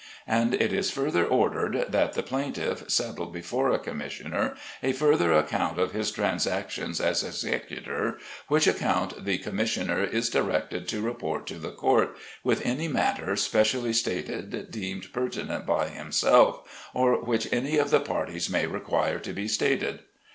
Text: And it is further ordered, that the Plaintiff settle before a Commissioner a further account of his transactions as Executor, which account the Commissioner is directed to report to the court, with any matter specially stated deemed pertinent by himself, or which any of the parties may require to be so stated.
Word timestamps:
And 0.25 0.55
it 0.55 0.73
is 0.73 0.89
further 0.89 1.27
ordered, 1.27 1.85
that 1.89 2.13
the 2.13 2.23
Plaintiff 2.23 2.89
settle 2.89 3.27
before 3.27 3.69
a 3.69 3.77
Commissioner 3.77 4.55
a 4.81 4.93
further 4.93 5.31
account 5.31 5.77
of 5.77 5.91
his 5.91 6.09
transactions 6.11 6.99
as 6.99 7.23
Executor, 7.23 8.17
which 8.47 8.65
account 8.65 9.23
the 9.25 9.37
Commissioner 9.37 10.03
is 10.03 10.31
directed 10.31 10.87
to 10.87 11.03
report 11.03 11.45
to 11.45 11.59
the 11.59 11.69
court, 11.69 12.17
with 12.43 12.65
any 12.65 12.87
matter 12.87 13.35
specially 13.35 13.93
stated 13.93 14.71
deemed 14.71 15.13
pertinent 15.13 15.67
by 15.67 15.89
himself, 15.89 16.67
or 16.95 17.21
which 17.23 17.47
any 17.53 17.77
of 17.77 17.91
the 17.91 17.99
parties 17.99 18.49
may 18.49 18.65
require 18.65 19.19
to 19.19 19.33
be 19.33 19.47
so 19.47 19.53
stated. 19.53 19.99